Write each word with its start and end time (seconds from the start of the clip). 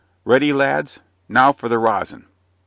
"Ready, 0.25 0.51
lads? 0.51 0.99
Now 1.29 1.51
for 1.53 1.69
the 1.69 1.77
rosin! 1.77 2.25